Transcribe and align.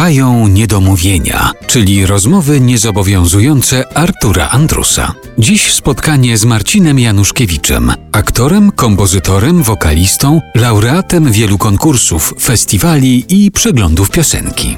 Trwają 0.00 0.48
niedomówienia, 0.48 1.50
czyli 1.66 2.06
rozmowy 2.06 2.60
niezobowiązujące 2.60 3.96
Artura 3.96 4.48
Andrusa. 4.48 5.14
Dziś 5.38 5.72
spotkanie 5.72 6.38
z 6.38 6.44
Marcinem 6.44 6.98
Januszkiewiczem, 6.98 7.92
aktorem, 8.12 8.72
kompozytorem, 8.72 9.62
wokalistą, 9.62 10.40
laureatem 10.54 11.32
wielu 11.32 11.58
konkursów, 11.58 12.34
festiwali 12.40 13.24
i 13.28 13.50
przeglądów 13.50 14.10
piosenki. 14.10 14.76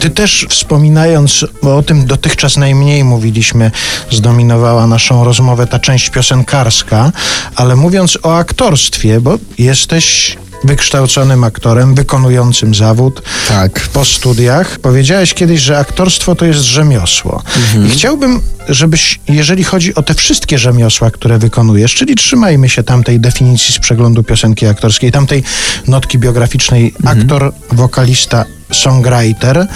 Ty 0.00 0.10
też 0.10 0.46
wspominając, 0.50 1.46
bo 1.62 1.76
o 1.76 1.82
tym 1.82 2.06
dotychczas 2.06 2.56
najmniej 2.56 3.04
mówiliśmy, 3.04 3.70
zdominowała 4.10 4.86
naszą 4.86 5.24
rozmowę 5.24 5.66
ta 5.66 5.78
część 5.78 6.10
piosenkarska, 6.10 7.12
ale 7.56 7.76
mówiąc 7.76 8.18
o 8.22 8.36
aktorstwie, 8.36 9.20
bo 9.20 9.38
jesteś 9.58 10.36
wykształconym 10.64 11.44
aktorem, 11.44 11.94
wykonującym 11.94 12.74
zawód 12.74 13.22
Tak. 13.48 13.80
po 13.92 14.04
studiach. 14.04 14.78
Powiedziałeś 14.78 15.34
kiedyś, 15.34 15.60
że 15.60 15.78
aktorstwo 15.78 16.34
to 16.34 16.44
jest 16.44 16.60
rzemiosło. 16.60 17.42
I 17.86 17.90
chciałbym, 17.90 18.40
żebyś, 18.68 19.20
jeżeli 19.28 19.64
chodzi 19.64 19.94
o 19.94 20.02
te 20.02 20.14
wszystkie 20.14 20.58
rzemiosła, 20.58 21.10
które 21.10 21.38
wykonujesz, 21.38 21.94
czyli 21.94 22.14
trzymajmy 22.14 22.68
się 22.68 22.82
tamtej 22.82 23.20
definicji 23.20 23.74
z 23.74 23.78
przeglądu 23.78 24.22
piosenki 24.22 24.66
aktorskiej, 24.66 25.12
tamtej 25.12 25.42
notki 25.86 26.18
biograficznej 26.18 26.94
aktor, 27.04 27.52
wokalista, 27.72 28.44
songwriter, 28.72 29.66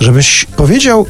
żebyś 0.00 0.44
powiedział, 0.56 1.06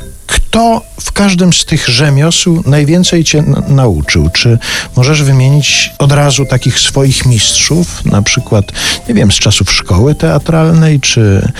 kto 0.50 0.82
w 1.00 1.12
każdym 1.12 1.52
z 1.52 1.64
tych 1.64 1.88
rzemiosł 1.88 2.62
najwięcej 2.66 3.24
cię 3.24 3.45
nauczył? 3.68 4.30
Czy 4.32 4.59
możesz 4.96 5.23
wymienić 5.23 5.92
od 5.98 6.12
razu 6.12 6.46
takich 6.46 6.78
swoich 6.80 7.26
mistrzów, 7.26 8.04
na 8.04 8.23
przykład, 8.23 8.64
nie 9.09 9.14
wiem, 9.14 9.32
z 9.32 9.34
czasów 9.34 9.73
szkoły 9.73 10.14
teatralnej, 10.14 11.00
czy 11.00 11.52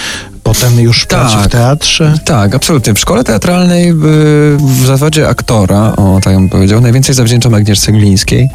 potem 0.43 0.81
już 0.81 1.07
pracy 1.07 1.37
w 1.37 1.43
Tak. 1.43 1.53
teatrze? 1.53 2.15
Tak, 2.25 2.55
absolutnie. 2.55 2.95
W 2.95 2.99
szkole 3.01 3.25
teatralnej 3.25 3.91
y, 3.91 3.95
w 4.57 4.87
zawodzie 4.87 5.29
aktora, 5.29 5.97
o 5.97 6.21
tak 6.25 6.35
bym 6.35 6.49
powiedział, 6.49 6.81
najwięcej 6.81 7.15
zawdzięczam 7.15 7.55
Agnieszce 7.55 7.93
Glińskiej. 7.93 8.49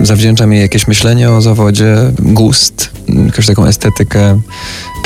Zawdzięczam 0.00 0.52
jej 0.52 0.62
jakieś 0.62 0.88
myślenie 0.88 1.30
o 1.30 1.40
zawodzie, 1.40 1.96
gust, 2.18 2.90
y, 3.08 3.12
jakąś 3.26 3.46
taką 3.46 3.66
estetykę. 3.66 4.40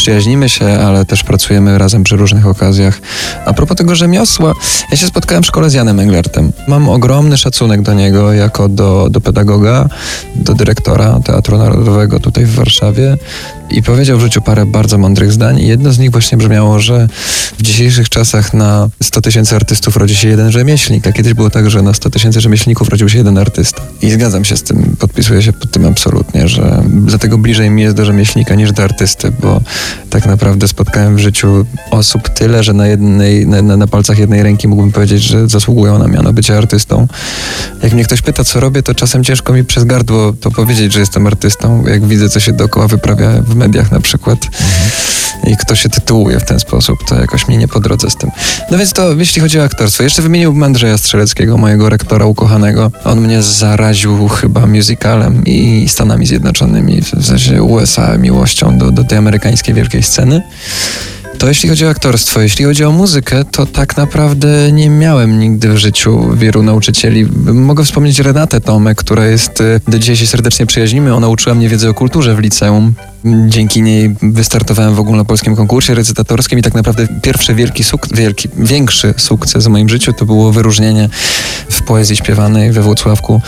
Przyjaźnimy 0.01 0.49
się, 0.49 0.67
ale 0.67 1.05
też 1.05 1.25
pracujemy 1.25 1.79
razem 1.79 2.03
przy 2.03 2.17
różnych 2.17 2.47
okazjach. 2.47 3.01
A 3.45 3.53
propos 3.53 3.77
tego 3.77 3.95
rzemiosła, 3.95 4.55
ja 4.91 4.97
się 4.97 5.07
spotkałem 5.07 5.43
w 5.43 5.47
szkole 5.47 5.71
z 5.71 5.75
Janem 5.75 6.01
Englertem. 6.01 6.53
Mam 6.69 6.89
ogromny 6.89 7.37
szacunek 7.37 7.83
do 7.83 7.95
niego 7.95 8.33
jako 8.33 8.69
do, 8.69 9.09
do 9.11 9.21
pedagoga, 9.21 9.89
do 10.37 10.55
dyrektora 10.55 11.21
Teatru 11.25 11.59
Narodowego 11.59 12.21
tutaj 12.21 12.45
w 12.45 12.55
Warszawie 12.55 13.17
i 13.71 13.83
powiedział 13.83 14.19
w 14.19 14.21
życiu 14.21 14.43
parę 14.43 14.67
bardzo 14.67 14.99
mądrych 14.99 15.33
zdań 15.33 15.61
jedno 15.61 15.93
z 15.93 15.99
nich 15.99 16.11
właśnie 16.11 16.39
brzmiało, 16.39 16.81
że 16.81 17.09
w 17.59 17.63
dzisiejszych 17.63 18.09
czasach 18.09 18.55
na 18.55 18.89
100 19.03 19.21
tysięcy 19.21 19.57
artystów 19.57 19.97
rodzi 19.97 20.17
się 20.17 20.29
jeden 20.29 20.53
rzemieślnik, 20.53 21.07
a 21.07 21.13
kiedyś 21.13 21.35
było 21.35 21.51
tak, 21.51 21.71
że 21.71 21.83
na 21.83 21.95
100 21.95 22.11
tysięcy 22.11 22.41
rzemieślników 22.41 22.89
rodził 22.89 23.09
się 23.09 23.19
jeden 23.19 23.39
artysta. 23.39 23.83
I 24.03 24.11
zgadzam 24.11 24.45
się 24.45 24.57
z 24.57 24.63
tym, 24.63 24.97
podpisuję 24.99 25.43
się 25.43 25.53
pod 25.53 25.71
tym 25.71 25.87
absolutnie, 25.87 26.49
że 26.49 26.83
dlatego 26.89 27.39
bliżej 27.39 27.71
mi 27.71 27.83
jest 27.83 27.97
do 27.97 28.05
rzemieślnika 28.05 28.55
niż 28.55 28.73
do 28.73 28.83
artysty, 28.83 29.33
bo 29.41 29.61
tak 30.11 30.27
naprawdę 30.27 30.69
spotkałem 30.69 31.17
w 31.17 31.19
życiu 31.19 31.67
osób 31.91 32.29
tyle, 32.29 32.63
że 32.63 32.73
na, 32.73 32.87
jednej, 32.87 33.47
na, 33.47 33.77
na 33.77 33.87
palcach 33.87 34.19
jednej 34.19 34.43
ręki 34.43 34.69
mógłbym 34.69 34.93
powiedzieć, 34.93 35.23
że 35.23 35.49
zasługują 35.49 35.99
na 35.99 36.07
miano 36.07 36.33
bycia 36.33 36.59
artystą. 36.59 37.07
Jak 37.83 37.93
mnie 37.93 38.05
ktoś 38.05 38.23
pyta, 38.23 38.45
co 38.45 38.61
robię, 38.61 38.83
to 38.83 38.95
czasem 38.95 39.25
ciężko 39.25 39.53
mi 39.53 39.65
przez 39.65 39.85
gardło 39.85 40.33
to 40.41 40.51
powiedzieć, 40.51 40.93
że 40.93 41.01
jestem 41.01 41.27
artystą, 41.27 41.87
jak 41.87 42.07
widzę, 42.07 42.29
co 42.29 42.41
się 42.41 42.53
dookoła 42.53 42.89
wyprawia 42.89 43.43
w 43.43 43.57
mediach 43.61 43.93
na 43.93 44.01
przykład 44.01 44.39
i 45.47 45.57
kto 45.57 45.75
się 45.75 45.89
tytułuje 45.89 46.41
w 46.41 46.45
ten 46.45 46.61
sposób, 46.61 46.99
to 47.09 47.21
jakoś 47.21 47.49
mnie 47.49 47.57
nie 47.57 47.69
po 47.69 47.81
drodze 47.81 48.11
z 48.11 48.17
tym. 48.17 48.31
No 48.71 48.79
więc 48.79 48.93
to, 48.93 49.13
jeśli 49.13 49.43
chodzi 49.43 49.61
o 49.61 49.65
aktorstwo, 49.65 50.03
jeszcze 50.03 50.23
wymieniłbym 50.23 50.63
Andrzeja 50.63 50.99
Strzeleckiego, 50.99 51.59
mojego 51.59 51.89
rektora 51.89 52.27
ukochanego. 52.27 52.93
On 53.05 53.21
mnie 53.21 53.43
zaraził 53.43 54.29
chyba 54.29 54.67
musicalem 54.67 55.45
i 55.47 55.89
Stanami 55.89 56.27
Zjednoczonymi, 56.27 57.03
w 57.03 57.27
sensie 57.27 57.63
USA, 57.63 58.17
miłością 58.19 58.79
do, 58.79 58.91
do 58.91 59.05
tej 59.05 59.19
amerykańskiej 59.19 59.75
wielkiej 59.75 60.03
sceny. 60.03 60.43
To 61.39 61.49
jeśli 61.49 61.69
chodzi 61.69 61.87
o 61.87 61.91
aktorstwo, 61.91 62.41
jeśli 62.41 62.65
chodzi 62.65 62.85
o 62.85 62.93
muzykę, 62.93 63.45
to 63.45 63.67
tak 63.67 63.97
naprawdę 63.97 64.73
nie 64.73 64.91
miałem 64.91 65.39
nigdy 65.39 65.69
w 65.69 65.77
życiu 65.77 66.37
wielu 66.37 66.63
nauczycieli. 66.63 67.27
Mogę 67.53 67.85
wspomnieć 67.85 68.19
Renatę 68.19 68.61
Tomek, 68.61 68.99
która 68.99 69.27
jest, 69.27 69.61
y, 69.61 69.81
do 69.89 69.99
dzisiaj 69.99 70.17
się 70.17 70.27
serdecznie 70.27 70.67
przyjaźnimy. 70.67 71.15
Ona 71.15 71.29
uczyła 71.29 71.55
mnie 71.55 71.69
wiedzy 71.69 71.89
o 71.89 71.95
kulturze 71.95 72.35
w 72.35 72.39
liceum. 72.39 72.95
Dzięki 73.25 73.83
niej 73.83 74.15
wystartowałem 74.23 74.95
w 74.95 75.01
ogólnopolskim 75.01 75.57
konkursie 75.57 75.95
recytatorskim 75.95 76.59
i 76.59 76.63
tak 76.63 76.75
naprawdę 76.75 77.07
pierwszy 77.23 77.55
wielki 77.55 77.85
sukces, 77.85 78.19
wielki, 78.19 78.49
większy 78.57 79.15
sukces 79.17 79.65
w 79.65 79.69
moim 79.69 79.89
życiu 79.89 80.13
to 80.13 80.27
było 80.27 80.53
wyróżnienie 80.53 81.09
w 81.71 81.83
poezji 81.83 82.17
śpiewanej 82.17 82.73
we 82.73 82.83
Włocławku 82.83 83.41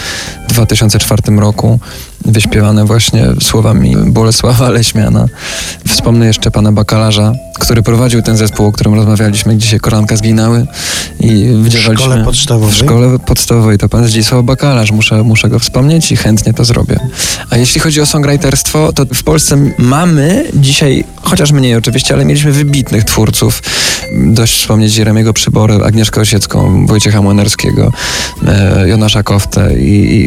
w 0.49 0.53
2004 0.53 1.23
roku. 1.37 1.81
Wyśpiewane 2.25 2.85
właśnie 2.85 3.27
słowami 3.41 3.97
Bolesława 3.97 4.71
Leśmiana. 4.71 5.27
Wspomnę 5.89 6.27
jeszcze 6.27 6.51
pana 6.51 6.73
bakalarza, 6.73 7.33
który 7.63 7.83
prowadził 7.83 8.23
ten 8.23 8.37
zespół, 8.37 8.67
o 8.67 8.73
którym 8.73 8.95
rozmawialiśmy 8.95 9.57
dzisiaj, 9.57 9.81
Koranka 9.81 10.17
zginały 10.17 10.67
i 11.21 11.49
wdziewaliśmy... 11.63 12.05
szkole 12.05 12.25
podstawowej? 12.25 12.75
W 12.75 12.77
szkole 12.77 13.19
podstawowej 13.19 13.79
to 13.79 13.89
pan 13.89 14.07
Zdzisław 14.07 14.45
Bakalarz, 14.45 14.91
muszę, 14.91 15.23
muszę 15.23 15.49
go 15.49 15.59
wspomnieć 15.59 16.13
i 16.13 16.17
chętnie 16.17 16.55
to 16.55 16.65
zrobię. 16.65 16.99
A 17.51 17.57
jeśli 17.57 17.81
chodzi 17.81 18.01
o 18.01 18.07
songwriterstwo, 18.07 18.93
to 18.93 19.05
w 19.15 19.23
Polsce 19.23 19.57
mamy 19.79 20.45
dzisiaj, 20.55 21.05
chociaż 21.23 21.53
mniej 21.53 21.77
oczywiście, 21.77 22.15
ale 22.15 22.25
mieliśmy 22.25 22.53
wybitnych 22.53 23.05
twórców. 23.05 23.63
Dość 24.13 24.61
wspomnieć 24.61 24.97
Jeremiego 24.97 25.33
Przybory, 25.33 25.75
Agnieszkę 25.75 26.21
Osiecką, 26.21 26.87
Wojciecha 26.87 27.23
Młynarskiego, 27.23 27.93
e, 28.47 28.89
Jonasza 28.89 29.23
Koftę 29.23 29.79
i, 29.79 30.17
i, 30.17 30.27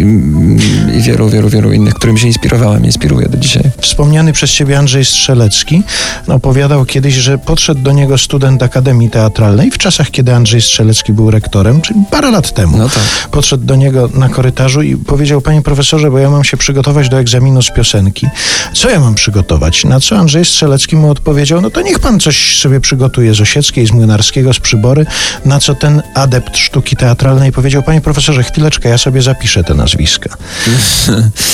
i 0.98 1.02
wielu, 1.02 1.30
wielu, 1.30 1.50
wielu 1.50 1.72
innych, 1.74 1.94
którym 1.94 2.18
się 2.18 2.28
inspirowałem, 2.28 2.86
inspiruję 2.86 3.30
do 3.30 3.38
dzisiaj. 3.38 3.64
Wspomniany 3.82 4.34
przez 4.34 4.52
ciebie 4.52 4.80
Andrzej 4.80 5.06
Strzelecki 5.06 5.84
opowiadał 6.28 6.86
kiedyś, 6.86 7.16
że 7.26 7.38
podszedł 7.38 7.82
do 7.82 7.92
niego 7.92 8.18
student 8.18 8.64
Akademii 8.64 9.10
Teatralnej 9.10 9.72
w 9.72 9.78
czasach, 9.78 10.12
kiedy 10.12 10.34
Andrzej 10.34 10.62
Strzelecki 10.62 11.14
był 11.14 11.32
rektorem, 11.32 11.82
czyli 11.82 12.00
parę 12.12 12.32
lat 12.32 12.54
temu. 12.54 12.78
No 12.78 12.90
tak. 12.90 13.30
Podszedł 13.32 13.66
do 13.66 13.76
niego 13.76 14.10
na 14.14 14.30
korytarzu 14.30 14.82
i 14.82 14.98
powiedział, 14.98 15.42
panie 15.42 15.62
profesorze, 15.62 16.12
bo 16.12 16.20
ja 16.20 16.30
mam 16.30 16.44
się 16.44 16.58
przygotować 16.58 17.10
do 17.10 17.20
egzaminu 17.20 17.62
z 17.62 17.72
piosenki. 17.72 18.28
Co 18.74 18.90
ja 18.90 19.00
mam 19.00 19.16
przygotować? 19.16 19.84
Na 19.84 20.00
co 20.00 20.18
Andrzej 20.18 20.46
Strzelecki 20.46 20.96
mu 20.96 21.10
odpowiedział, 21.10 21.62
no 21.62 21.70
to 21.70 21.82
niech 21.82 22.00
pan 22.00 22.20
coś 22.20 22.60
sobie 22.60 22.80
przygotuje 22.80 23.34
z 23.34 23.42
Osieckiej, 23.42 23.88
z 23.88 23.92
Młynarskiego, 23.92 24.54
z 24.54 24.60
Przybory. 24.60 25.06
Na 25.46 25.60
co 25.60 25.76
ten 25.76 26.02
adept 26.14 26.58
sztuki 26.58 26.96
teatralnej 26.96 27.52
powiedział, 27.52 27.84
panie 27.84 28.02
profesorze, 28.02 28.44
chwileczkę, 28.44 28.90
ja 28.90 28.98
sobie 28.98 29.22
zapiszę 29.22 29.64
te 29.64 29.74
nazwiska. 29.74 30.30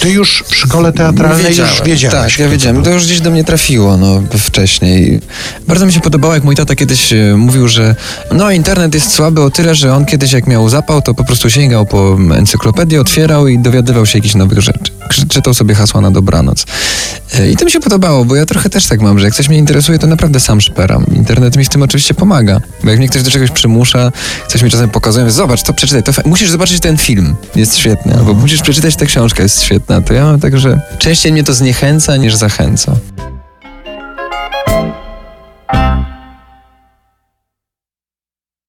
Ty 0.00 0.10
już 0.10 0.44
w 0.46 0.54
szkole 0.54 0.92
teatralnej 0.92 1.56
już 1.56 1.82
wiedziałeś. 1.82 2.36
Tak, 2.36 2.38
ja 2.38 2.48
wiedziałem. 2.48 2.82
To 2.82 2.90
już 2.90 3.04
gdzieś 3.04 3.20
do 3.20 3.30
mnie 3.30 3.44
trafiło 3.44 3.96
no, 3.96 4.22
wcześniej. 4.38 5.20
Bardzo 5.68 5.86
mi 5.86 5.92
się 5.92 6.00
podobało, 6.00 6.34
jak 6.34 6.44
mój 6.44 6.56
tata 6.56 6.74
kiedyś 6.74 7.12
e, 7.12 7.36
mówił, 7.36 7.68
że 7.68 7.94
no 8.32 8.50
internet 8.50 8.94
jest 8.94 9.10
słaby 9.12 9.42
o 9.42 9.50
tyle, 9.50 9.74
że 9.74 9.94
on 9.94 10.06
kiedyś 10.06 10.32
jak 10.32 10.46
miał 10.46 10.68
zapał, 10.68 11.02
to 11.02 11.14
po 11.14 11.24
prostu 11.24 11.50
sięgał 11.50 11.86
po 11.86 12.18
encyklopedię, 12.34 13.00
otwierał 13.00 13.48
i 13.48 13.58
dowiadywał 13.58 14.06
się 14.06 14.18
jakichś 14.18 14.34
nowych 14.34 14.60
rzeczy. 14.60 14.92
Czytał 15.28 15.54
sobie 15.54 15.74
hasła 15.74 16.00
na 16.00 16.10
dobranoc. 16.10 16.66
I 17.52 17.56
to 17.56 17.64
mi 17.64 17.70
się 17.70 17.80
podobało, 17.80 18.24
bo 18.24 18.36
ja 18.36 18.46
trochę 18.46 18.70
też 18.70 18.86
tak 18.86 19.00
mam, 19.00 19.18
że 19.18 19.24
jak 19.24 19.34
coś 19.34 19.48
mnie 19.48 19.58
interesuje, 19.58 19.98
to 19.98 20.06
naprawdę 20.06 20.40
sam 20.40 20.60
szperam. 20.60 21.06
Internet 21.14 21.56
mi 21.56 21.64
w 21.64 21.68
tym 21.68 21.82
oczywiście 21.82 22.14
pomaga. 22.14 22.60
Bo 22.84 22.90
jak 22.90 22.98
mnie 22.98 23.08
ktoś 23.08 23.22
do 23.22 23.30
czegoś 23.30 23.50
przymusza, 23.50 24.12
coś 24.48 24.62
mi 24.62 24.70
czasem 24.70 24.90
pokazuje, 24.90 25.30
zobacz, 25.30 25.62
to 25.62 25.72
przeczytaj, 25.72 26.02
to 26.02 26.12
musisz 26.24 26.50
zobaczyć 26.50 26.80
ten 26.80 26.96
film, 26.96 27.36
jest 27.56 27.76
świetny, 27.76 28.14
albo 28.14 28.34
musisz 28.34 28.62
przeczytać 28.62 28.96
tę 28.96 29.06
książkę, 29.06 29.42
jest 29.42 29.62
świetna. 29.62 30.00
To 30.00 30.14
ja 30.14 30.24
mam 30.24 30.40
tak, 30.40 30.58
że 30.58 30.80
częściej 30.98 31.32
mnie 31.32 31.44
to 31.44 31.54
zniechęca 31.54 32.16
niż 32.16 32.34
zachęca. 32.34 32.96